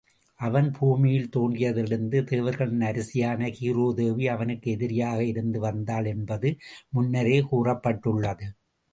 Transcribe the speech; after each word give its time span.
அவன், 0.39 0.71
பூமியில் 0.77 1.27
தோன்றியதிலிருந்தே 1.35 2.19
தேவர்களின் 2.23 2.81
அரசியான 2.81 3.49
ஹீரா 3.57 3.85
தேவி 3.93 4.27
அவனுக்கு 4.27 4.71
எதிரியாக 4.71 5.19
இருந்து 5.23 5.59
வந்தாள் 5.59 6.05
என்பது 6.05 6.51
முன்னரே 6.89 7.37
கூறப்பட்டுள்ளது. 7.51 8.47